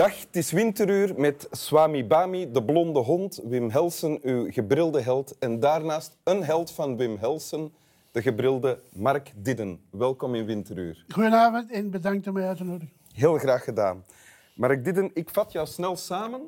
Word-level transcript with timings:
Dag, 0.00 0.20
het 0.20 0.36
is 0.36 0.50
winteruur 0.50 1.20
met 1.20 1.48
Swami 1.50 2.04
Bami, 2.04 2.50
de 2.50 2.64
blonde 2.64 2.98
hond, 2.98 3.40
Wim 3.44 3.70
Helsen, 3.70 4.18
uw 4.22 4.50
gebrilde 4.50 5.00
held. 5.00 5.38
En 5.38 5.60
daarnaast 5.60 6.16
een 6.24 6.44
held 6.44 6.70
van 6.70 6.96
Wim 6.96 7.16
Helsen, 7.16 7.72
de 8.10 8.22
gebrilde 8.22 8.80
Mark 8.92 9.32
Didden. 9.36 9.80
Welkom 9.90 10.34
in 10.34 10.44
winteruur. 10.44 11.04
Goedenavond 11.08 11.70
en 11.70 11.90
bedankt 11.90 12.26
om 12.26 12.32
mij 12.32 12.46
uit 12.46 12.56
te 12.56 12.64
nodigen. 12.64 12.92
Heel 13.12 13.38
graag 13.38 13.64
gedaan. 13.64 14.04
Mark 14.54 14.84
Didden, 14.84 15.10
ik 15.14 15.30
vat 15.30 15.52
jou 15.52 15.66
snel 15.66 15.96
samen. 15.96 16.40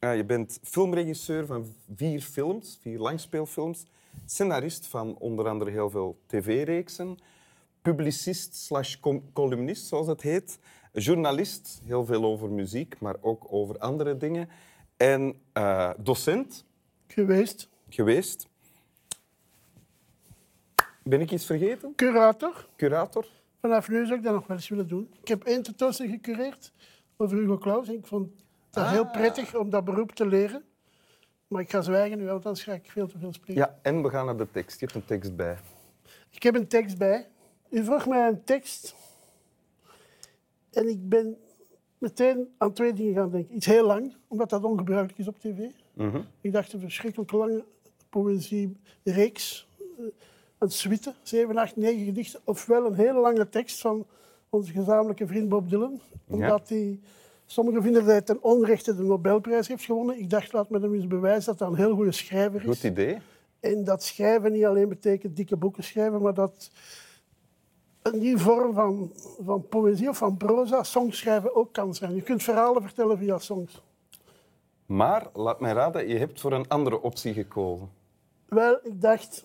Uh, 0.00 0.16
je 0.16 0.24
bent 0.24 0.58
filmregisseur 0.62 1.46
van 1.46 1.74
vier 1.94 2.20
films, 2.20 2.78
vier 2.80 2.98
langspeelfilms. 2.98 3.86
Scenarist 4.26 4.86
van 4.86 5.16
onder 5.18 5.48
andere 5.48 5.70
heel 5.70 5.90
veel 5.90 6.18
tv-reeksen. 6.26 7.18
Publicist 7.82 8.54
slash 8.54 8.96
columnist, 9.32 9.86
zoals 9.86 10.06
het 10.06 10.22
heet 10.22 10.58
journalist, 11.00 11.80
heel 11.84 12.04
veel 12.04 12.24
over 12.24 12.50
muziek, 12.50 13.00
maar 13.00 13.16
ook 13.20 13.46
over 13.50 13.78
andere 13.78 14.16
dingen. 14.16 14.48
En 14.96 15.40
uh, 15.54 15.90
docent. 15.98 16.64
Geweest. 17.06 17.68
Geweest. 17.88 18.48
Ben 21.02 21.20
ik 21.20 21.30
iets 21.30 21.46
vergeten? 21.46 21.94
Curator. 21.94 22.68
Curator. 22.76 23.26
Vanaf 23.60 23.88
nu 23.88 24.06
zou 24.06 24.18
ik 24.18 24.24
dat 24.24 24.34
nog 24.34 24.46
wel 24.46 24.56
eens 24.56 24.68
willen 24.68 24.88
doen. 24.88 25.10
Ik 25.20 25.28
heb 25.28 25.44
één 25.44 25.62
tentoonstelling 25.62 26.14
gecureerd 26.14 26.72
over 27.16 27.36
Hugo 27.38 27.58
Claus. 27.58 27.88
Ik 27.88 28.06
vond 28.06 28.28
het 28.70 28.88
heel 28.88 29.04
ah. 29.04 29.12
prettig 29.12 29.54
om 29.56 29.70
dat 29.70 29.84
beroep 29.84 30.12
te 30.12 30.26
leren. 30.26 30.64
Maar 31.48 31.60
ik 31.60 31.70
ga 31.70 31.80
zwijgen 31.80 32.18
nu, 32.18 32.26
want 32.26 32.46
anders 32.46 32.64
ga 32.64 32.72
ik 32.72 32.90
veel 32.90 33.06
te 33.06 33.18
veel 33.18 33.32
spreken. 33.32 33.62
Ja, 33.62 33.78
en 33.82 34.02
we 34.02 34.10
gaan 34.10 34.26
naar 34.26 34.36
de 34.36 34.50
tekst. 34.50 34.80
Je 34.80 34.86
hebt 34.86 34.98
een 34.98 35.04
tekst 35.04 35.36
bij. 35.36 35.56
Ik 36.30 36.42
heb 36.42 36.54
een 36.54 36.68
tekst 36.68 36.98
bij. 36.98 37.28
U 37.70 37.84
vroeg 37.84 38.06
mij 38.06 38.28
een 38.28 38.44
tekst 38.44 38.94
en 40.74 40.88
ik 40.88 41.08
ben 41.08 41.36
meteen 41.98 42.48
aan 42.58 42.72
twee 42.72 42.92
dingen 42.92 43.14
gaan 43.14 43.30
denken. 43.30 43.54
Iets 43.54 43.66
heel 43.66 43.86
lang, 43.86 44.14
omdat 44.28 44.50
dat 44.50 44.64
ongebruikelijk 44.64 45.18
is 45.18 45.28
op 45.28 45.40
tv. 45.40 45.58
Mhm. 45.92 46.20
Ik 46.40 46.52
dacht 46.52 46.72
een 46.72 46.80
verschrikkelijk 46.80 47.32
lange 47.32 47.64
poëzie-reeks. 48.10 49.68
Uh, 49.98 50.06
een 50.58 50.70
suite, 50.70 51.14
zeven, 51.22 51.56
acht, 51.56 51.76
negen 51.76 52.04
gedichten. 52.04 52.40
Ofwel 52.44 52.86
een 52.86 52.94
hele 52.94 53.18
lange 53.18 53.48
tekst 53.48 53.80
van 53.80 54.06
onze 54.48 54.72
gezamenlijke 54.72 55.26
vriend 55.26 55.48
Bob 55.48 55.68
Dylan. 55.68 56.00
Omdat 56.28 56.68
hij... 56.68 57.00
Sommigen 57.46 57.82
vinden 57.82 58.02
dat 58.02 58.10
hij 58.10 58.22
ten 58.22 58.42
onrechte 58.42 58.96
de 58.96 59.02
Nobelprijs 59.02 59.68
heeft 59.68 59.84
gewonnen. 59.84 60.18
Ik 60.18 60.30
dacht, 60.30 60.52
laat 60.52 60.70
me 60.70 60.80
hem 60.80 60.94
eens 60.94 61.06
bewijzen 61.06 61.44
dat 61.44 61.58
hij 61.58 61.68
een 61.68 61.84
heel 61.84 61.94
goede 61.94 62.12
schrijver 62.12 62.60
is. 62.60 62.66
Goed 62.66 62.90
idee. 62.90 63.18
En 63.60 63.84
dat 63.84 64.02
schrijven 64.02 64.52
niet 64.52 64.64
alleen 64.64 64.88
betekent 64.88 65.36
dikke 65.36 65.56
boeken 65.56 65.84
schrijven, 65.84 66.22
maar 66.22 66.34
dat 66.34 66.70
een 68.12 68.18
nieuwe 68.18 68.40
vorm 68.40 68.74
van, 68.74 69.12
van 69.44 69.68
poëzie 69.68 70.08
of 70.08 70.16
van 70.16 70.36
proza, 70.36 70.82
songschrijven 70.82 71.54
ook 71.54 71.72
kan 71.72 71.94
zijn. 71.94 72.14
Je 72.14 72.22
kunt 72.22 72.42
verhalen 72.42 72.82
vertellen 72.82 73.18
via 73.18 73.38
songs. 73.38 73.82
Maar, 74.86 75.26
laat 75.32 75.60
mij 75.60 75.72
raden, 75.72 76.08
je 76.08 76.18
hebt 76.18 76.40
voor 76.40 76.52
een 76.52 76.68
andere 76.68 77.00
optie 77.02 77.32
gekozen. 77.32 77.88
Wel, 78.48 78.78
ik 78.82 79.00
dacht, 79.00 79.44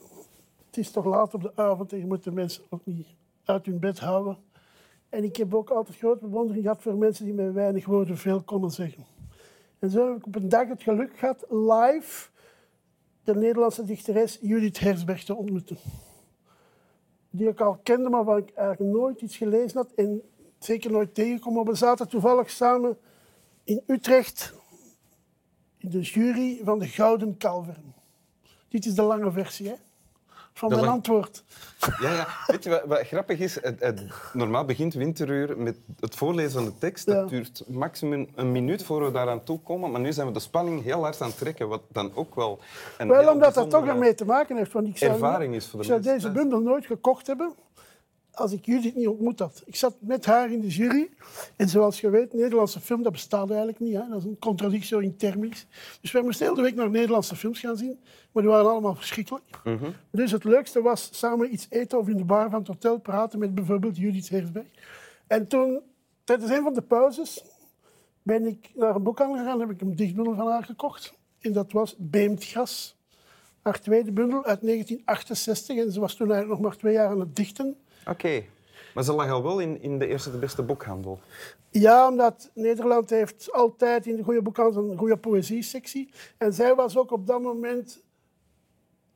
het 0.66 0.78
is 0.78 0.92
toch 0.92 1.06
laat 1.06 1.34
op 1.34 1.42
de 1.42 1.52
avond 1.56 1.92
en 1.92 1.98
je 1.98 2.06
moet 2.06 2.24
de 2.24 2.32
mensen 2.32 2.64
ook 2.70 2.86
niet 2.86 3.08
uit 3.46 3.66
hun 3.66 3.80
bed 3.80 4.00
houden. 4.00 4.38
En 5.10 5.24
ik 5.24 5.36
heb 5.36 5.54
ook 5.54 5.70
altijd 5.70 5.98
grote 5.98 6.26
bewondering 6.26 6.64
gehad 6.64 6.82
voor 6.82 6.96
mensen 6.96 7.26
die 7.26 7.34
met 7.34 7.54
weinig 7.54 7.86
woorden 7.86 8.18
veel 8.18 8.42
konden 8.42 8.72
zeggen. 8.72 9.06
En 9.80 9.90
zo 9.90 10.08
heb 10.08 10.18
ik 10.18 10.26
op 10.26 10.36
een 10.36 10.50
dag 10.50 10.68
het 10.68 10.84
geluk 10.84 11.18
gehad 11.18 11.46
live 11.50 12.30
de 13.24 13.36
Nederlandse 13.36 13.84
dichteres 13.84 14.38
Judith 14.42 14.80
Hersberg 14.80 15.24
te 15.24 15.36
ontmoeten 15.36 15.78
die 17.30 17.48
ik 17.48 17.62
al 17.62 17.80
kende, 17.84 18.10
maar 18.10 18.24
waar 18.24 18.38
ik 18.38 18.54
eigenlijk 18.54 18.92
nooit 18.98 19.22
iets 19.22 19.38
gelezen 19.38 19.78
had 19.78 19.92
en 19.96 20.22
zeker 20.60 20.92
nooit 20.92 21.14
tegengekomen. 21.14 21.66
We 21.66 21.76
zaten 21.76 22.08
toevallig 22.08 22.50
samen 22.50 22.98
in 23.64 23.84
Utrecht 23.86 24.54
in 25.78 25.90
de 25.90 26.02
jury 26.02 26.62
van 26.64 26.80
de 26.80 26.88
Gouden 26.88 27.38
Kalveren. 27.38 27.94
Dit 28.68 28.86
is 28.86 28.94
de 28.94 29.02
lange 29.02 29.32
versie, 29.32 29.68
hè? 29.68 29.76
Van 30.60 30.70
mijn 30.70 30.88
antwoord. 30.88 31.44
Ja, 32.02 32.14
ja. 32.14 32.28
Weet 32.48 32.64
je 32.64 32.70
wat, 32.70 32.84
wat 32.86 33.00
grappig 33.00 33.40
is? 33.40 33.62
Het, 33.62 33.80
het, 33.80 34.04
normaal 34.34 34.66
begint 34.66 34.94
Winteruur 34.94 35.58
met 35.58 35.76
het 36.00 36.16
voorlezen 36.16 36.52
van 36.52 36.66
de 36.66 36.78
tekst. 36.78 37.06
Dat 37.06 37.30
duurt 37.30 37.64
maximum 37.68 38.28
een 38.36 38.52
minuut 38.52 38.84
voor 38.84 39.06
we 39.06 39.12
daaraan 39.12 39.44
toe 39.44 39.60
komen. 39.60 39.92
Maar 39.92 40.02
nu 40.02 40.14
zijn 40.14 40.28
we 40.28 40.34
de 40.34 40.40
spanning 40.40 40.84
heel 40.84 41.02
hard 41.04 41.22
aan 41.22 41.28
het 41.28 41.38
trekken, 41.38 41.68
wat 41.68 41.82
dan 41.92 42.12
ook 42.16 42.36
wel 42.36 42.60
een 42.98 43.08
Wel, 43.08 43.34
omdat 43.34 43.54
dat 43.54 43.70
toch 43.70 43.86
ermee 43.86 44.16
te 44.16 44.26
maken 44.26 44.58
heeft. 44.58 44.72
Want 44.72 44.88
ik 44.88 44.98
zou, 44.98 45.12
ervaring 45.12 45.56
is 45.56 45.68
voor 45.68 45.80
de 45.80 45.86
Ik 45.86 45.92
zou 45.92 46.16
deze 46.16 46.32
bundel 46.32 46.60
nooit 46.60 46.86
gekocht 46.86 47.28
hebben 47.28 47.54
als 48.40 48.52
ik 48.52 48.66
Judith 48.66 48.96
niet 48.96 49.08
ontmoet 49.08 49.40
had. 49.40 49.62
Ik 49.66 49.76
zat 49.76 49.96
met 50.00 50.26
haar 50.26 50.52
in 50.52 50.62
de 50.62 50.68
jury. 50.68 51.10
En 51.56 51.70
zoals 51.70 52.02
je 52.02 52.10
weet, 52.10 52.34
Nederlandse 52.34 52.80
film, 52.80 53.04
dat 53.04 53.12
bestaat 53.12 53.50
eigenlijk 53.50 53.80
niet. 53.80 53.94
Hè? 53.94 54.08
Dat 54.10 54.18
is 54.18 54.24
een 54.24 54.40
contradictio 54.40 55.00
in 55.00 55.18
termis. 55.18 55.68
Dus 56.02 56.12
wij 56.12 56.22
moesten 56.22 56.48
hele 56.48 56.62
week 56.62 56.76
naar 56.76 56.90
Nederlandse 56.90 57.36
films 57.36 57.60
gaan 57.60 57.78
zien. 57.78 58.00
Maar 58.32 58.44
die 58.44 58.52
waren 58.52 58.72
allemaal 58.72 58.96
verschrikkelijk. 58.96 59.60
Mhm. 59.64 59.92
Dus 60.12 60.32
het 60.32 60.44
leukste 60.44 60.82
was 60.82 61.10
samen 61.12 61.54
iets 61.54 61.68
eten 61.70 62.00
of 62.00 62.08
in 62.08 62.18
de 62.18 62.26
bar 62.26 62.50
van 62.50 62.60
het 62.60 62.68
hotel 62.68 63.00
praten 63.00 63.40
met 63.40 63.56
bijvoorbeeld 63.56 63.98
Judith 63.98 64.30
Heersberg. 64.30 64.68
En 65.28 65.48
toen, 65.48 65.80
tijdens 66.24 66.52
een 66.52 66.64
van 66.64 66.74
de 66.74 66.82
pauzes, 66.82 67.44
ben 68.24 68.46
ik 68.46 68.72
naar 68.76 68.96
een 68.96 69.04
boekhandel 69.04 69.38
gegaan 69.38 69.62
en 69.62 69.68
heb 69.68 69.76
ik 69.76 69.82
een 69.82 69.96
dichtbundel 69.96 70.36
van 70.36 70.48
haar 70.48 70.64
gekocht. 70.64 71.14
En 71.40 71.54
dat 71.54 71.72
was 71.72 71.96
Beemt 71.98 72.44
Gas. 72.44 72.98
Haar 73.62 73.82
tweede 73.82 74.12
bundel 74.12 74.46
uit 74.46 74.62
1968. 74.62 75.78
En 75.78 75.92
ze 75.92 76.00
was 76.00 76.16
toen 76.16 76.32
eigenlijk 76.32 76.62
nog 76.62 76.70
maar 76.70 76.80
twee 76.80 76.94
jaar 76.94 77.10
aan 77.10 77.20
het 77.20 77.36
dichten. 77.36 77.78
Oké. 78.08 78.44
Maar 78.94 79.04
ze 79.04 79.14
lag 79.14 79.30
al 79.30 79.44
wel 79.44 79.60
in, 79.60 79.82
in 79.82 80.00
de 80.00 80.08
eerste 80.08 80.32
de 80.32 80.38
beste 80.38 80.62
boekhandel. 80.62 81.20
Ja, 81.70 82.08
omdat 82.08 82.50
Nederland 82.54 83.10
heeft 83.10 83.52
altijd 83.52 84.06
in 84.06 84.16
de 84.16 84.24
goede 84.24 84.42
boekhandel 84.42 84.92
een 84.92 84.98
goede 84.98 85.18
poëzie-sectie. 85.18 86.10
En 86.38 86.54
zij 86.54 86.76
was 86.76 86.98
ook 86.98 87.12
op 87.12 87.28
dat 87.28 87.42
moment 87.42 88.02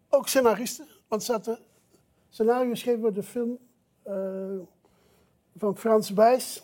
ook 0.09 0.27
scenariste. 0.27 0.85
Want 1.07 1.23
ze 1.23 1.31
had 1.31 1.47
een 1.47 1.57
scenario 2.29 2.69
geschreven 2.69 3.01
voor 3.01 3.13
de 3.13 3.23
film 3.23 3.57
uh, 4.07 4.13
van 5.57 5.77
Frans 5.77 6.09
Wijs 6.09 6.63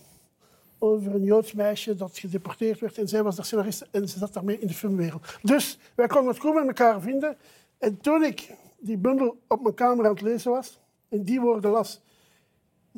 over 0.79 1.15
een 1.15 1.23
Joods 1.23 1.53
meisje 1.53 1.95
dat 1.95 2.17
gedeporteerd 2.17 2.79
werd. 2.79 2.97
En 2.97 3.07
zij 3.07 3.23
was 3.23 3.35
de 3.35 3.43
scenariste 3.43 3.87
en 3.91 4.09
ze 4.09 4.17
zat 4.17 4.33
daarmee 4.33 4.59
in 4.59 4.67
de 4.67 4.73
filmwereld. 4.73 5.37
Dus 5.41 5.79
wij 5.95 6.07
konden 6.07 6.31
het 6.31 6.41
goed 6.41 6.53
met 6.53 6.67
elkaar 6.67 7.01
vinden. 7.01 7.37
En 7.77 7.97
toen 8.01 8.23
ik 8.23 8.53
die 8.77 8.97
bundel 8.97 9.37
op 9.47 9.61
mijn 9.61 9.73
kamer 9.75 10.05
aan 10.05 10.11
het 10.11 10.21
lezen 10.21 10.51
was 10.51 10.79
en 11.09 11.23
die 11.23 11.41
woorden 11.41 11.71
las, 11.71 12.01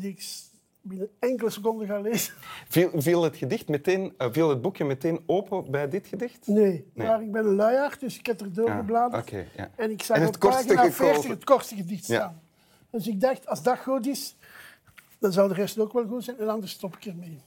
die 0.02 0.12
ik 0.12 0.50
binnen 0.82 1.10
enkele 1.20 1.50
seconden 1.50 1.88
ga 1.88 2.00
lezen. 2.00 2.34
Viel, 2.68 2.90
viel, 2.94 3.24
het, 3.24 3.36
gedicht 3.36 3.68
meteen, 3.68 4.14
uh, 4.18 4.28
viel 4.32 4.50
het 4.50 4.62
boekje 4.62 4.86
meteen 4.86 5.24
open 5.26 5.72
bij 5.72 5.90
dit 5.90 6.08
gedicht? 6.08 6.48
Nee, 6.48 6.92
maar 6.94 7.22
ik 7.22 7.32
ben 7.32 7.46
een 7.46 7.56
luiaard, 7.56 8.00
dus 8.00 8.18
ik 8.18 8.26
heb 8.26 8.42
er 8.42 8.54
doorgebladerd. 8.54 9.30
Ja, 9.30 9.44
ja. 9.56 9.72
En 9.76 9.92
ik 9.92 10.04
zag 10.04 10.18
en 10.18 10.28
op 10.28 10.40
pagina 10.40 10.92
40 10.92 11.28
het 11.28 11.44
kortste 11.44 11.76
gedicht 11.76 12.04
staan. 12.04 12.42
Dus 12.90 13.08
ik 13.08 13.22
dacht, 13.22 13.48
als 13.48 13.64
dat 13.64 13.80
goed 13.80 14.08
is, 14.08 14.36
dan 15.20 15.32
zou 15.32 15.48
de 15.48 15.54
rest 15.54 15.80
ook 15.80 15.94
wel 15.94 16.08
goed 16.08 16.24
zijn. 16.24 16.38
En 16.38 16.50
anders 16.50 16.72
stop 16.72 16.96
ik 16.96 17.06
ermee. 17.06 17.42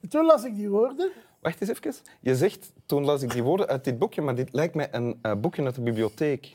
En 0.00 0.08
toen 0.08 0.24
las 0.24 0.44
ik 0.44 0.56
die 0.56 0.68
woorden. 0.68 1.10
Wacht 1.40 1.60
eens 1.60 1.70
even. 1.70 1.94
Je 2.20 2.36
zegt, 2.36 2.72
toen 2.86 3.04
las 3.04 3.22
ik 3.22 3.30
die 3.30 3.42
woorden 3.42 3.66
uit 3.66 3.84
dit 3.84 3.98
boekje, 3.98 4.22
maar 4.22 4.34
dit 4.34 4.52
lijkt 4.52 4.74
mij 4.74 4.88
een 4.90 5.18
uh, 5.22 5.34
boekje 5.34 5.64
uit 5.64 5.74
de 5.74 5.80
bibliotheek. 5.80 6.52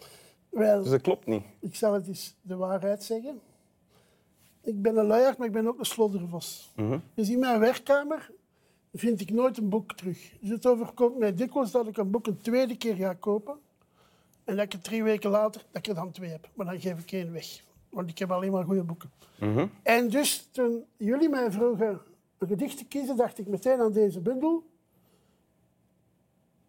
Wel, 0.49 0.81
dus 0.81 0.91
dat 0.91 1.01
klopt 1.01 1.25
niet. 1.25 1.43
Ik 1.59 1.75
zal 1.75 1.93
het 1.93 2.07
eens 2.07 2.35
de 2.41 2.55
waarheid 2.55 3.03
zeggen 3.03 3.41
ik 4.61 4.81
ben 4.81 4.97
een 4.97 5.05
luiaard, 5.05 5.37
maar 5.37 5.47
ik 5.47 5.53
ben 5.53 5.67
ook 5.67 5.79
een 5.79 5.85
sloddervos. 5.85 6.71
Mm 6.75 7.01
Dus 7.13 7.29
in 7.29 7.39
mijn 7.39 7.59
werkkamer 7.59 8.31
vind 8.93 9.21
ik 9.21 9.31
nooit 9.31 9.57
een 9.57 9.69
boek 9.69 9.93
terug. 9.93 10.33
Dus 10.39 10.49
het 10.49 10.65
overkomt 10.65 11.17
mij 11.17 11.33
dikwijls 11.33 11.71
dat 11.71 11.87
ik 11.87 11.97
een 11.97 12.11
boek 12.11 12.27
een 12.27 12.41
tweede 12.41 12.77
keer 12.77 12.95
ga 12.95 13.13
kopen. 13.13 13.57
En 14.43 14.55
dat 14.55 14.65
ik 14.65 14.71
het 14.71 14.83
drie 14.83 15.03
weken 15.03 15.29
later 15.29 15.65
dat 15.71 15.85
ik 15.85 15.87
er 15.87 15.95
dan 15.95 16.11
twee 16.11 16.29
heb. 16.29 16.49
Maar 16.53 16.65
dan 16.65 16.79
geef 16.79 16.99
ik 16.99 17.11
één 17.11 17.31
weg. 17.31 17.63
Want 17.89 18.09
ik 18.09 18.19
heb 18.19 18.31
alleen 18.31 18.51
maar 18.51 18.63
goede 18.63 18.83
boeken. 18.83 19.11
Mhm. 19.39 19.67
En 19.83 20.09
dus 20.09 20.47
toen 20.51 20.85
jullie 20.97 21.29
mij 21.29 21.51
vroegen 21.51 22.01
een 22.37 22.47
gedicht 22.47 22.77
te 22.77 22.85
kiezen, 22.85 23.15
dacht 23.15 23.37
ik 23.37 23.47
meteen 23.47 23.79
aan 23.79 23.91
deze 23.91 24.19
bundel. 24.19 24.63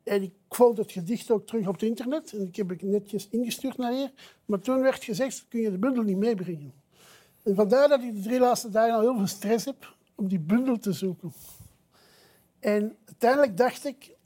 En 0.02 0.22
ik 0.22 0.32
vond 0.48 0.78
het 0.78 0.92
gedicht 0.92 1.30
ook 1.30 1.46
terug 1.46 1.66
op 1.66 1.72
het 1.72 1.82
internet. 1.82 2.32
En 2.32 2.46
ik 2.46 2.56
heb 2.56 2.68
het 2.68 2.82
netjes 2.82 3.28
ingestuurd 3.28 3.76
naar 3.76 3.92
hier. 3.92 4.12
Maar 4.44 4.58
toen 4.58 4.80
werd 4.80 5.04
gezegd, 5.04 5.46
kun 5.48 5.60
je 5.60 5.70
de 5.70 5.78
bundel 5.78 6.02
niet 6.02 6.16
meebrengen. 6.16 6.72
En 7.42 7.54
vandaar 7.54 7.88
dat 7.88 8.02
ik 8.02 8.14
de 8.14 8.20
drie 8.20 8.38
laatste 8.38 8.68
dagen 8.68 8.94
al 8.94 9.00
heel 9.00 9.16
veel 9.16 9.26
stress 9.26 9.64
heb 9.64 9.94
om 10.14 10.28
die 10.28 10.38
bundel 10.38 10.78
te 10.78 10.92
zoeken. 10.92 11.32
En 12.58 12.96
uiteindelijk 13.06 13.56
dacht 13.56 13.84
ik, 13.84 14.16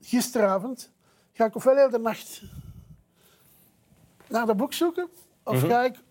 gisteravond, 0.00 0.92
ga 1.32 1.44
ik 1.44 1.54
ofwel 1.54 1.76
heel 1.76 1.90
de 1.90 1.98
nacht 1.98 2.42
naar 4.28 4.46
dat 4.46 4.56
boek 4.56 4.72
zoeken, 4.72 5.08
of 5.42 5.56
mhm. 5.56 5.66
ga 5.66 5.84
ik 5.84 6.02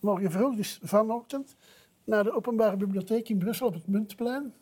morgen 0.00 0.30
vroeg, 0.30 0.56
dus 0.56 0.78
vanochtend, 0.82 1.56
naar 2.04 2.24
de 2.24 2.32
openbare 2.32 2.76
bibliotheek 2.76 3.28
in 3.28 3.38
Brussel 3.38 3.66
op 3.66 3.74
het 3.74 3.86
Muntplein. 3.86 4.54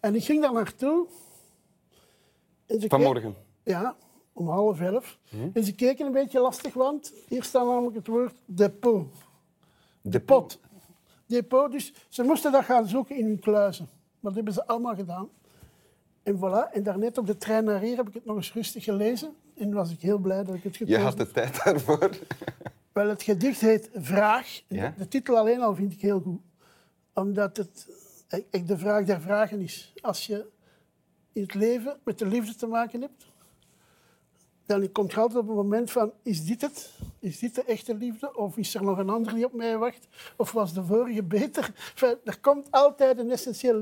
En 0.00 0.14
ik 0.14 0.24
ging 0.24 0.42
daar 0.42 0.52
naartoe. 0.52 1.06
Vanmorgen? 2.66 3.34
ja, 3.62 3.96
om 4.32 4.48
half 4.48 4.80
elf. 4.80 5.18
Mhm. 5.30 5.48
En 5.52 5.64
ze 5.64 5.74
keken 5.74 6.06
een 6.06 6.12
beetje 6.12 6.40
lastig, 6.40 6.74
want 6.74 7.12
hier 7.28 7.42
staat 7.42 7.66
namelijk 7.66 7.96
het 7.96 8.06
woord 8.06 8.34
depot. 8.44 9.06
Depot. 10.10 10.60
Depot. 11.26 11.72
Dus 11.72 11.92
ze 12.08 12.22
moesten 12.22 12.52
dat 12.52 12.64
gaan 12.64 12.86
zoeken 12.86 13.16
in 13.16 13.24
hun 13.24 13.38
kluizen. 13.38 13.88
Dat 14.20 14.34
hebben 14.34 14.52
ze 14.52 14.66
allemaal 14.66 14.94
gedaan. 14.94 15.28
En 16.22 16.36
voilà, 16.36 16.72
en 16.72 16.82
daarnet 16.82 17.18
op 17.18 17.26
de 17.26 17.36
trein 17.36 17.64
naar 17.64 17.80
hier 17.80 17.96
heb 17.96 18.08
ik 18.08 18.14
het 18.14 18.24
nog 18.24 18.36
eens 18.36 18.52
rustig 18.52 18.84
gelezen. 18.84 19.34
En 19.56 19.72
was 19.72 19.90
ik 19.90 20.00
heel 20.00 20.18
blij 20.18 20.44
dat 20.44 20.54
ik 20.54 20.62
het 20.62 20.76
Je 20.76 20.84
gekozen 20.84 21.04
had 21.04 21.16
de 21.16 21.30
tijd 21.30 21.64
daarvoor. 21.64 22.10
Wel, 22.92 23.08
het 23.08 23.22
gedicht 23.22 23.60
heet 23.60 23.90
Vraag. 23.94 24.62
Ja? 24.66 24.94
De 24.96 25.08
titel 25.08 25.36
alleen 25.36 25.60
al 25.60 25.74
vind 25.74 25.92
ik 25.92 26.00
heel 26.00 26.20
goed. 26.20 26.40
Omdat 27.14 27.56
het 27.56 27.88
echt 28.50 28.68
de 28.68 28.78
vraag 28.78 29.04
der 29.04 29.20
vragen 29.20 29.60
is. 29.60 29.92
Als 30.00 30.26
je 30.26 30.46
in 31.32 31.42
het 31.42 31.54
leven 31.54 31.98
met 32.04 32.18
de 32.18 32.26
liefde 32.26 32.54
te 32.54 32.66
maken 32.66 33.00
hebt, 33.00 33.26
dan 34.68 34.92
komt 34.92 35.12
je 35.12 35.20
altijd 35.20 35.42
op 35.42 35.48
een 35.48 35.54
moment 35.54 35.90
van, 35.90 36.12
is 36.22 36.44
dit 36.44 36.60
het? 36.60 36.92
Is 37.18 37.38
dit 37.38 37.54
de 37.54 37.64
echte 37.64 37.94
liefde? 37.94 38.36
Of 38.36 38.56
is 38.56 38.74
er 38.74 38.82
nog 38.82 38.98
een 38.98 39.10
ander 39.10 39.34
die 39.34 39.44
op 39.44 39.52
mij 39.52 39.78
wacht? 39.78 40.08
Of 40.36 40.52
was 40.52 40.74
de 40.74 40.84
vorige 40.84 41.22
beter? 41.22 41.74
Enfin, 41.90 42.16
er 42.24 42.40
komt 42.40 42.70
altijd 42.70 43.18
een 43.18 43.30
essentiële 43.30 43.78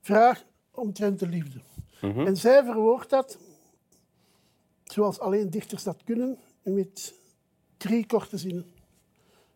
levensvraag 0.00 0.44
omtrent 0.70 1.18
de 1.18 1.28
liefde. 1.28 1.60
En 2.00 2.36
zij 2.36 2.64
verwoordt 2.64 3.10
dat 3.10 3.38
zoals 4.84 5.20
alleen 5.20 5.50
dichters 5.50 5.82
dat 5.82 6.04
kunnen, 6.04 6.38
met 6.62 7.14
drie 7.76 8.06
korte 8.06 8.38
zinnen. 8.38 8.72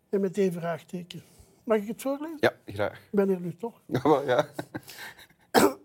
En 0.09 0.21
met 0.21 0.39
één 0.39 0.53
vraagteken. 0.53 1.23
Mag 1.65 1.79
ik 1.79 1.89
het 1.89 2.03
voorlezen? 2.03 2.37
Ja, 2.41 2.53
graag. 2.67 2.99
Ik 2.99 3.11
ben 3.11 3.29
er 3.29 3.41
nu 3.41 3.57
toch. 3.57 3.81
Ja, 3.87 4.03
wel, 4.03 4.27
ja. 4.27 4.49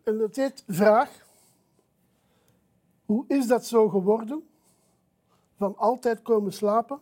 En 0.03 0.17
dat 0.17 0.35
heet 0.35 0.63
Vraag. 0.67 1.22
Hoe 3.05 3.25
is 3.27 3.47
dat 3.47 3.65
zo 3.65 3.89
geworden? 3.89 4.43
Van 5.57 5.77
altijd 5.77 6.21
komen 6.21 6.53
slapen 6.53 6.99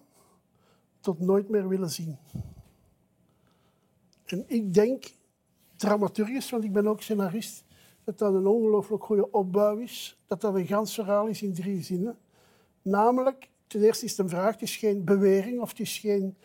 tot 0.99 1.19
nooit 1.19 1.49
meer 1.49 1.67
willen 1.67 1.89
zien. 1.89 2.17
En 4.25 4.43
ik 4.47 4.73
denk, 4.73 5.13
dramaturgisch, 5.75 6.49
want 6.49 6.63
ik 6.63 6.73
ben 6.73 6.87
ook 6.87 7.01
scenarist, 7.01 7.63
dat 8.03 8.17
dat 8.17 8.33
een 8.33 8.47
ongelooflijk 8.47 9.03
goede 9.03 9.31
opbouw 9.31 9.77
is. 9.77 10.19
Dat 10.27 10.41
dat 10.41 10.55
een 10.55 10.67
gans 10.67 10.93
verhaal 10.93 11.27
is 11.27 11.41
in 11.41 11.53
drie 11.53 11.83
zinnen. 11.83 12.17
Namelijk, 12.81 13.49
ten 13.67 13.81
eerste 13.81 14.05
is 14.05 14.11
het 14.11 14.19
een 14.19 14.29
vraag, 14.29 14.51
het 14.51 14.61
is 14.61 14.75
geen 14.75 15.03
bewering 15.03 15.61
of 15.61 15.69
het 15.69 15.79
is 15.79 15.97
geen 15.97 16.37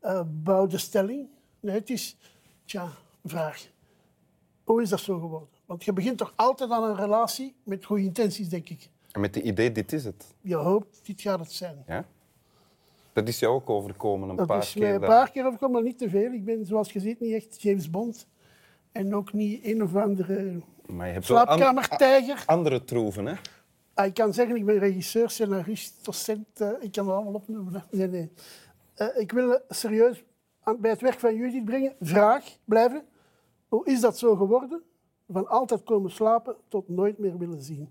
eh 0.00 0.22
bouwde 0.42 0.78
stelling. 0.78 1.28
Nee, 1.60 1.74
het 1.74 1.90
is, 1.90 2.16
tja, 2.64 2.82
een 3.22 3.30
vraag. 3.30 3.70
Hoe 4.64 4.82
is 4.82 4.88
dat 4.88 5.00
zo 5.00 5.18
geworden? 5.18 5.48
Want 5.66 5.84
je 5.84 5.92
begint 5.92 6.18
toch 6.18 6.32
altijd 6.36 6.70
aan 6.70 6.84
een 6.84 6.96
relatie 6.96 7.54
met 7.62 7.84
goede 7.84 8.02
intenties, 8.02 8.48
denk 8.48 8.68
ik. 8.68 8.90
En 9.12 9.20
met 9.20 9.34
het 9.34 9.44
idee, 9.44 9.72
dit 9.72 9.92
is 9.92 10.04
het. 10.04 10.34
Je 10.40 10.54
hoopt, 10.54 11.00
dit 11.06 11.20
gaat 11.20 11.38
het 11.40 11.52
zijn. 11.52 11.82
Ja? 11.86 12.04
Dat 13.12 13.28
is 13.28 13.38
jou 13.38 13.54
ook 13.54 13.70
overkomen 13.70 14.28
een 14.28 14.36
Dat 14.36 14.46
paar 14.46 14.58
is 14.58 14.74
mij 14.74 14.84
keer. 14.84 14.94
een 14.94 15.00
dat- 15.00 15.10
paar 15.10 15.30
keer 15.30 15.46
overkomen, 15.46 15.74
maar 15.74 15.84
niet 15.90 15.98
te 15.98 16.08
veel. 16.10 16.32
Ik 16.32 16.44
ben, 16.44 16.66
zoals 16.66 16.92
je 16.92 17.00
ziet, 17.00 17.20
niet 17.20 17.34
echt 17.34 17.62
James 17.62 17.90
Bond. 17.90 18.26
En 18.92 19.14
ook 19.14 19.32
niet 19.32 19.64
een 19.64 19.82
of 19.82 19.96
andere 19.96 20.60
Maar 20.86 21.06
je 21.06 21.12
hebt 21.12 21.30
an- 21.30 21.36
slaapkamertijger. 21.36 22.42
andere 22.46 22.84
troeven, 22.84 23.26
hè? 23.26 23.34
Ah, 23.94 24.06
ik 24.06 24.14
kan 24.14 24.34
zeggen, 24.34 24.56
ik 24.56 24.64
ben 24.64 24.78
regisseur, 24.78 25.30
scenarist, 25.30 26.04
docent. 26.04 26.60
eh, 26.60 26.68
ik 26.80 26.92
kan 26.92 27.06
het 27.06 27.14
allemaal 27.14 27.32
opnoemen. 27.34 27.72
hè. 27.72 27.80
Nee, 27.96 28.08
nee. 28.08 28.30
Eh, 28.94 29.06
ik 29.16 29.32
wil 29.32 29.60
serieus 29.68 30.24
aan, 30.62 30.80
bij 30.80 30.90
het 30.90 31.00
werk 31.00 31.18
van 31.20 31.34
Judith 31.34 31.64
brengen. 31.64 31.94
Vraag 32.00 32.44
blijven. 32.64 33.02
Hoe 33.68 33.86
is 33.86 34.00
dat 34.00 34.18
zo 34.18 34.36
geworden? 34.36 34.82
Van 35.28 35.48
altijd 35.48 35.82
komen 35.82 36.10
slapen 36.10 36.56
tot 36.68 36.88
nooit 36.88 37.18
meer 37.18 37.38
willen 37.38 37.62
zien. 37.62 37.88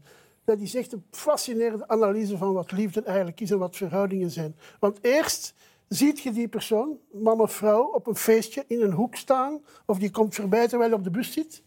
Dat 0.49 0.59
is 0.59 0.75
echt 0.75 0.93
een 0.93 1.03
fascinerende 1.11 1.87
analyse 1.87 2.37
van 2.37 2.53
wat 2.53 2.71
liefde 2.71 3.03
eigenlijk 3.03 3.39
is 3.39 3.51
en 3.51 3.57
wat 3.57 3.75
verhoudingen 3.75 4.31
zijn. 4.31 4.55
Want 4.79 4.97
eerst 5.01 5.53
ziet 5.87 6.19
je 6.19 6.31
die 6.31 6.47
persoon, 6.47 6.97
man 7.11 7.41
of 7.41 7.51
vrouw, 7.51 7.83
op 7.83 8.07
een 8.07 8.15
feestje 8.15 8.63
in 8.67 8.81
een 8.81 8.91
hoek 8.91 9.15
staan. 9.15 9.63
Of 9.85 9.97
die 9.97 10.11
komt 10.11 10.35
voorbij 10.35 10.67
terwijl 10.67 10.89
je 10.89 10.95
op 10.95 11.03
de 11.03 11.09
bus 11.09 11.33
zit. 11.33 11.63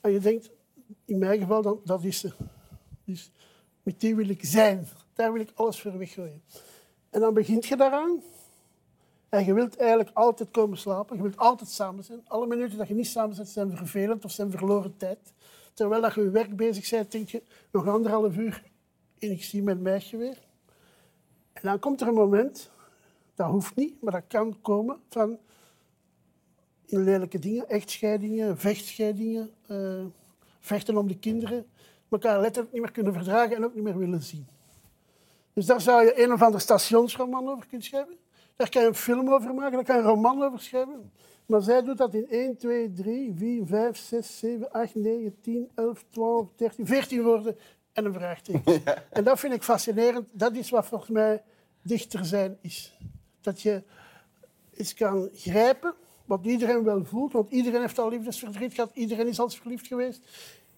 En 0.00 0.12
je 0.12 0.18
denkt, 0.18 0.50
in 1.04 1.18
mijn 1.18 1.40
geval, 1.40 1.62
dan, 1.62 1.80
dat 1.84 2.04
is 2.04 2.18
ze. 2.18 2.32
Dus 3.04 3.32
met 3.82 4.00
die 4.00 4.14
wil 4.14 4.28
ik 4.28 4.44
zijn. 4.44 4.88
Daar 5.14 5.32
wil 5.32 5.40
ik 5.40 5.50
alles 5.54 5.80
voor 5.80 5.98
weggooien. 5.98 6.42
En 7.10 7.20
dan 7.20 7.34
begint 7.34 7.66
je 7.66 7.76
daaraan. 7.76 8.22
En 9.28 9.44
je 9.44 9.54
wilt 9.54 9.76
eigenlijk 9.76 10.10
altijd 10.12 10.50
komen 10.50 10.78
slapen. 10.78 11.16
Je 11.16 11.22
wilt 11.22 11.36
altijd 11.36 11.70
samen 11.70 12.04
zijn. 12.04 12.20
Alle 12.26 12.46
minuten 12.46 12.78
dat 12.78 12.88
je 12.88 12.94
niet 12.94 13.06
samen 13.06 13.36
bent, 13.36 13.48
zijn 13.48 13.76
vervelend 13.76 14.24
of 14.24 14.30
zijn 14.30 14.50
verloren 14.50 14.96
tijd. 14.96 15.32
Terwijl 15.80 16.02
dat 16.02 16.14
je 16.14 16.30
werk 16.30 16.56
bezig 16.56 16.90
bent, 16.90 17.12
denk 17.12 17.28
je 17.28 17.42
nog 17.72 17.86
anderhalf 17.88 18.36
uur 18.36 18.62
en 19.18 19.30
ik 19.30 19.44
zie 19.44 19.62
mijn 19.62 19.82
meisje 19.82 20.16
weer. 20.16 20.38
En 21.52 21.62
dan 21.62 21.78
komt 21.78 22.00
er 22.00 22.08
een 22.08 22.14
moment, 22.14 22.70
dat 23.34 23.50
hoeft 23.50 23.76
niet, 23.76 24.02
maar 24.02 24.12
dat 24.12 24.24
kan 24.28 24.60
komen, 24.60 25.00
van 25.08 25.38
lelijke 26.86 27.38
dingen, 27.38 27.68
echtscheidingen, 27.68 28.58
vechtscheidingen, 28.58 29.50
eh, 29.66 30.04
vechten 30.58 30.96
om 30.96 31.08
de 31.08 31.18
kinderen, 31.18 31.66
elkaar 32.08 32.40
letterlijk 32.40 32.72
niet 32.72 32.82
meer 32.82 32.92
kunnen 32.92 33.12
verdragen 33.12 33.56
en 33.56 33.64
ook 33.64 33.74
niet 33.74 33.84
meer 33.84 33.98
willen 33.98 34.22
zien. 34.22 34.46
Dus 35.52 35.66
daar 35.66 35.80
zou 35.80 36.04
je 36.04 36.22
een 36.22 36.32
of 36.32 36.42
ander 36.42 36.60
stationsroman 36.60 37.48
over 37.48 37.66
kunnen 37.66 37.86
schrijven. 37.86 38.16
Daar 38.56 38.68
kan 38.68 38.82
je 38.82 38.88
een 38.88 38.94
film 38.94 39.32
over 39.32 39.54
maken, 39.54 39.72
daar 39.72 39.84
kan 39.84 39.96
je 39.96 40.02
een 40.02 40.08
roman 40.08 40.42
over 40.42 40.60
schrijven. 40.60 41.12
Maar 41.50 41.62
zij 41.62 41.82
doet 41.82 41.98
dat 41.98 42.14
in 42.14 42.26
1, 42.28 42.56
2, 42.56 42.92
3, 42.92 43.34
4, 43.36 43.66
5, 43.66 43.98
6, 43.98 44.38
7, 44.38 44.72
8, 44.72 44.94
9, 44.94 45.40
10, 45.40 45.70
11, 45.74 46.04
12, 46.10 46.48
13, 46.56 46.86
14 46.86 47.22
woorden 47.22 47.56
en 47.92 48.04
een 48.04 48.12
vraagteken. 48.12 48.82
En 49.10 49.24
dat 49.24 49.40
vind 49.40 49.52
ik 49.52 49.62
fascinerend. 49.62 50.26
Dat 50.32 50.54
is 50.54 50.70
wat 50.70 50.86
volgens 50.86 51.10
mij 51.10 51.42
dichter 51.82 52.24
zijn 52.24 52.58
is. 52.60 52.96
Dat 53.40 53.60
je 53.60 53.82
iets 54.76 54.94
kan 54.94 55.28
grijpen 55.32 55.94
wat 56.24 56.44
iedereen 56.44 56.84
wel 56.84 57.04
voelt, 57.04 57.32
want 57.32 57.50
iedereen 57.50 57.80
heeft 57.80 57.98
al 57.98 58.08
liefdesverdriet 58.08 58.74
gehad, 58.74 58.90
iedereen 58.94 59.28
is 59.28 59.40
al 59.40 59.48
verliefd 59.48 59.86
geweest. 59.86 60.22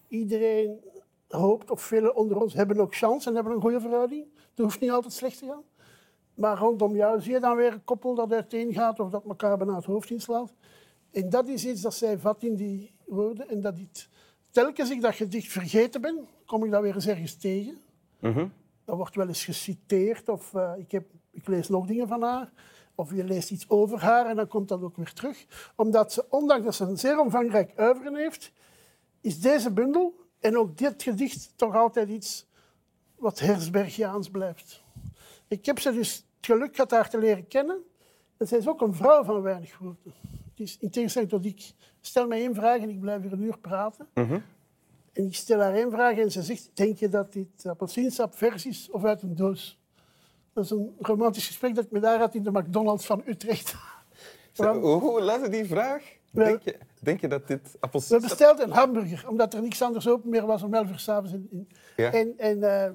Iedereen 0.08 0.80
hoopt, 1.28 1.70
of 1.70 1.82
velen 1.82 2.16
onder 2.16 2.40
ons 2.40 2.54
hebben 2.54 2.80
ook 2.80 2.96
kans 3.00 3.26
en 3.26 3.34
hebben 3.34 3.52
een 3.52 3.60
goede 3.60 3.80
verhouding. 3.80 4.24
Het 4.34 4.64
hoeft 4.64 4.80
niet 4.80 4.90
altijd 4.90 5.12
slecht 5.12 5.38
te 5.38 5.46
gaan. 5.46 5.62
Maar 6.42 6.58
rondom 6.58 6.96
jou 6.96 7.20
zie 7.20 7.32
je 7.32 7.40
dan 7.40 7.56
weer 7.56 7.72
een 7.72 7.84
koppel 7.84 8.14
dat 8.14 8.32
uiteengaat 8.32 9.00
of 9.00 9.10
dat 9.10 9.24
elkaar 9.24 9.56
bijna 9.56 9.74
het 9.74 9.84
hoofd 9.84 10.10
inslaat. 10.10 10.52
En 11.10 11.30
dat 11.30 11.48
is 11.48 11.66
iets 11.66 11.80
dat 11.80 11.94
zij 11.94 12.18
vat 12.18 12.42
in 12.42 12.56
die 12.56 12.94
woorden. 13.04 13.48
En 13.48 13.60
dat 13.60 13.76
dit, 13.76 14.08
telkens 14.50 14.90
ik 14.90 15.00
dat 15.00 15.14
gedicht 15.14 15.52
vergeten 15.52 16.00
ben, 16.00 16.26
kom 16.46 16.64
ik 16.64 16.70
dat 16.70 16.82
weer 16.82 16.94
eens 16.94 17.06
ergens 17.06 17.36
tegen. 17.36 17.78
Mhm. 18.18 18.46
Dat 18.84 18.96
wordt 18.96 19.14
wel 19.14 19.28
eens 19.28 19.44
geciteerd 19.44 20.28
of 20.28 20.54
eh, 20.54 20.72
ik, 20.76 20.90
heb, 20.90 21.06
ik 21.30 21.46
lees 21.46 21.68
nog 21.68 21.86
dingen 21.86 22.08
van 22.08 22.22
haar. 22.22 22.52
Of 22.94 23.14
je 23.14 23.24
leest 23.24 23.50
iets 23.50 23.68
over 23.68 24.00
haar 24.00 24.26
en 24.26 24.36
dan 24.36 24.48
komt 24.48 24.68
dat 24.68 24.82
ook 24.82 24.96
weer 24.96 25.12
terug. 25.12 25.46
Omdat 25.76 26.12
ze, 26.12 26.24
ondanks 26.28 26.64
dat 26.64 26.74
ze 26.74 26.84
een 26.84 26.98
zeer 26.98 27.20
omvangrijk 27.20 27.72
uiveren 27.76 28.16
heeft, 28.16 28.52
is 29.20 29.40
deze 29.40 29.72
bundel 29.72 30.14
en 30.40 30.58
ook 30.58 30.78
dit 30.78 31.02
gedicht 31.02 31.52
toch 31.56 31.74
altijd 31.74 32.08
iets 32.08 32.46
wat 33.16 33.38
Hersbergiaans 33.38 34.30
blijft. 34.30 34.82
Ik 35.48 35.66
heb 35.66 35.78
ze 35.78 35.92
dus 35.92 36.26
het 36.42 36.50
geluk 36.50 36.74
gehad 36.74 36.90
haar 36.90 37.10
te 37.10 37.18
leren 37.18 37.48
kennen. 37.48 37.82
En 38.36 38.48
zij 38.48 38.58
is 38.58 38.68
ook 38.68 38.80
een 38.80 38.94
vrouw 38.94 39.24
van 39.24 39.42
weinig 39.42 39.78
woorden. 39.78 40.12
Het 40.50 40.60
is 40.60 40.76
in 40.80 40.90
tegenstelling 40.90 41.30
tot 41.30 41.44
ik 41.44 41.72
stel 42.00 42.26
mij 42.26 42.40
één 42.40 42.54
vraag 42.54 42.80
en 42.80 42.88
ik 42.88 43.00
blijf 43.00 43.22
hier 43.22 43.32
een 43.32 43.42
uur 43.42 43.58
praten. 43.58 44.06
Mhm. 44.14 44.38
En 45.12 45.26
ik 45.26 45.34
stel 45.34 45.60
haar 45.60 45.74
één 45.74 45.90
vraag 45.90 46.16
en 46.16 46.32
ze 46.32 46.42
zegt, 46.42 46.70
denk 46.74 46.98
je 46.98 47.08
dat 47.08 47.32
dit 47.32 47.66
appelsiensap 47.66 48.34
vers 48.34 48.66
is 48.66 48.88
of 48.90 49.04
uit 49.04 49.22
een 49.22 49.34
doos? 49.34 49.80
Dat 50.52 50.64
is 50.64 50.70
een 50.70 50.94
romantisch 50.98 51.46
gesprek 51.46 51.74
dat 51.74 51.84
ik 51.84 51.90
met 51.90 52.04
haar 52.04 52.18
had 52.18 52.34
in 52.34 52.42
de 52.42 52.50
McDonald's 52.50 53.06
van 53.06 53.22
Utrecht. 53.26 53.74
Hoe, 54.56 55.20
laat 55.22 55.50
die 55.50 55.64
vraag? 55.64 56.02
Wel- 56.30 56.46
Denk 56.46 56.62
je, 56.62 56.78
denk 57.00 57.20
je 57.20 57.28
dat 57.28 57.46
dit 57.46 57.72
We 57.72 57.78
appelsap... 57.80 58.20
bestelden 58.20 58.64
een 58.64 58.72
hamburger, 58.72 59.28
omdat 59.28 59.54
er 59.54 59.62
niks 59.62 59.82
anders 59.82 60.08
open 60.08 60.30
meer 60.30 60.46
was 60.46 60.62
om 60.62 60.74
11 60.74 60.90
uur 60.90 60.98
s'avonds. 60.98 61.32
Ja. 61.96 62.12
En, 62.12 62.34
en 62.36 62.62
eh, 62.62 62.90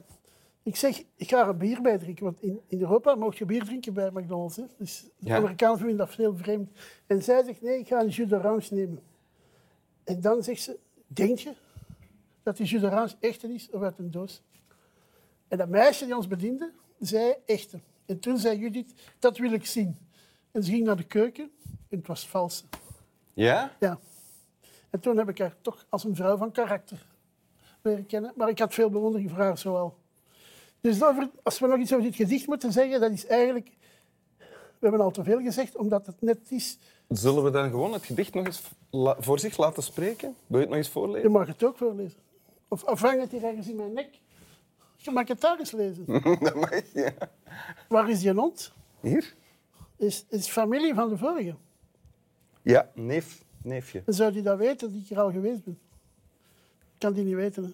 ik 0.68 0.76
zeg, 0.76 1.04
ik 1.16 1.30
ga 1.30 1.42
er 1.42 1.48
een 1.48 1.58
bier 1.58 1.82
bij 1.82 1.98
drinken, 1.98 2.24
want 2.24 2.42
in, 2.42 2.62
in 2.68 2.82
Europa 2.82 3.16
mag 3.16 3.38
je 3.38 3.46
bier 3.46 3.64
drinken 3.64 3.94
bij 3.94 4.10
McDonald's. 4.12 4.56
Hè. 4.56 4.64
Dus 4.78 5.04
de 5.18 5.30
Ja. 5.30 5.36
Amerikanen 5.36 5.78
vinden 5.78 5.98
dat 5.98 6.16
heel 6.16 6.38
vreemd. 6.38 6.70
En 7.06 7.24
zij 7.24 7.44
zegt, 7.44 7.62
nee, 7.62 7.80
ik 7.80 7.88
ga 7.88 8.00
een 8.00 8.08
jus 8.08 8.30
d'orange 8.30 8.74
nemen. 8.74 9.00
En 10.04 10.22
dan 10.22 10.44
zegt 10.44 10.62
ze, 10.62 10.78
denk 11.08 11.38
je 11.38 11.54
dat 12.44 12.58
die 12.58 12.66
jus 12.66 12.82
d'orange 12.82 13.16
echte 13.20 13.54
is 13.54 13.70
of 13.70 13.82
uit 13.82 13.98
een 14.00 14.12
doos? 14.12 14.42
En 15.48 15.58
dat 15.58 15.70
meisje 15.70 16.06
die 16.06 16.16
ons 16.16 16.28
bediende, 16.28 16.72
zei 17.00 17.36
echte. 17.46 17.80
En 18.06 18.20
toen 18.20 18.38
zei 18.38 18.60
Judith, 18.60 18.94
dat 19.20 19.38
wil 19.38 19.52
ik 19.52 19.66
zien. 19.66 19.98
En 20.52 20.64
ze 20.64 20.72
ging 20.72 20.86
naar 20.86 20.98
de 20.98 21.04
keuken 21.04 21.52
en 21.90 21.98
het 21.98 22.08
was 22.08 22.28
valse. 22.28 22.64
Ja? 23.34 23.72
Ja. 23.80 24.00
En 24.90 25.00
toen 25.00 25.18
heb 25.18 25.30
ik 25.30 25.38
haar 25.38 25.56
toch 25.62 25.86
als 25.90 26.04
een 26.04 26.16
vrouw 26.16 26.38
van 26.38 26.52
karakter 26.52 27.06
leren 27.82 28.06
kennen. 28.06 28.34
Maar 28.36 28.50
ik 28.50 28.60
had 28.60 28.74
veel 28.74 28.90
bewondering 28.90 29.30
voor 29.30 29.40
haar 29.40 29.58
zoal. 29.58 29.98
Dus 30.82 31.04
over- 31.04 31.30
als 31.44 31.60
we 31.60 31.68
nog 31.68 31.80
iets 31.80 31.92
over 31.94 32.06
dit 32.06 32.16
gedicht 32.16 32.48
moeten 32.48 32.72
zeggen, 32.72 33.00
dat 33.00 33.12
is 33.12 33.26
eigenlijk... 33.26 33.70
We 34.80 34.88
hebben 34.88 35.02
al 35.02 35.12
te 35.12 35.24
veel 35.24 35.40
gezegd, 35.40 35.76
omdat 35.76 36.06
het 36.06 36.22
net 36.22 36.40
is... 36.52 36.78
Zullen 37.08 37.44
we 37.44 37.50
dan 37.52 37.70
gewoon 37.70 37.94
het 37.94 38.06
gedicht 38.06 38.34
nog 38.34 38.46
eens 38.46 38.62
voor 39.20 39.40
zich 39.40 39.58
laten 39.58 39.84
spreken? 39.84 40.36
Wil 40.48 40.60
je 40.60 40.66
het 40.66 40.68
nog 40.68 40.78
eens 40.78 40.88
Je 40.88 40.94
voorlezen? 40.94 41.32
mag 41.32 41.48
het 41.48 41.64
ook 41.64 41.78
voorlezen. 41.78 42.18
Of, 42.68 42.84
of 42.84 43.02
hangt 43.02 43.22
het 43.22 43.32
hier 43.32 43.44
ergens 43.44 43.68
in 43.68 43.76
mijn 43.76 43.94
nek? 43.94 44.20
Je 44.96 45.12
mag 45.12 45.28
het 45.28 45.42
daar 45.42 45.60
eens 45.60 45.72
lezen. 45.72 46.06
dat 46.40 46.56
mag, 46.56 46.94
ja. 46.94 47.14
Waar 47.90 48.10
is 48.10 48.20
die 48.20 48.32
hond? 48.34 48.72
Hier? 49.02 49.34
Is, 49.98 50.26
is 50.30 50.48
familie 50.48 50.94
van 50.94 51.10
de 51.10 51.18
vorige. 51.18 51.56
Ja, 52.62 52.90
neef, 52.94 53.44
neefje. 53.62 54.02
Dan 54.06 54.14
zou 54.14 54.32
die 54.32 54.42
dat 54.42 54.58
weten 54.58 54.92
dat 54.92 55.02
ik 55.02 55.08
hier 55.08 55.20
al 55.20 55.32
geweest 55.32 55.64
ben. 55.64 55.80
kan 56.98 57.14
die 57.14 57.24
niet 57.24 57.36
weten. 57.36 57.64
Hè. 57.64 57.70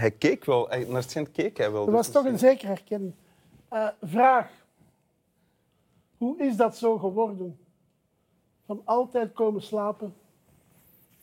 Hij 0.00 0.10
keek 0.10 0.44
wel, 0.44 0.68
hij- 0.68 0.84
naar 0.84 1.02
het 1.02 1.30
keek 1.32 1.56
hij 1.56 1.70
wel. 1.72 1.80
Er 1.80 1.86
dus 1.86 1.94
was 1.94 2.10
toch 2.10 2.24
een 2.24 2.38
zekere 2.38 2.66
herkenning. 2.66 3.14
Eh, 3.68 3.88
vraag. 4.02 4.50
Hoe 6.16 6.38
is 6.38 6.56
dat 6.56 6.76
zo 6.76 6.98
geworden? 6.98 7.58
Van 8.66 8.82
altijd 8.84 9.32
komen 9.32 9.62
slapen 9.62 10.14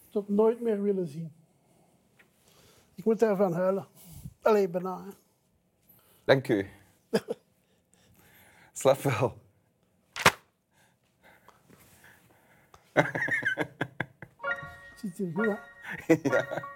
tot 0.09 0.29
nooit 0.29 0.61
meer 0.61 0.81
willen 0.81 1.07
zien. 1.07 1.33
Ik 2.95 3.05
moet 3.05 3.19
daarvan 3.19 3.53
huilen. 3.53 3.87
Allee, 4.41 4.69
bijna. 4.69 5.03
Hè. 5.03 5.09
Dank 6.23 6.47
u. 6.47 6.69
Slaap 8.73 8.97
wel. 8.97 9.37
Zit 14.95 15.17
hier 15.17 15.31
goed, 15.33 15.59
ja. 16.23 16.75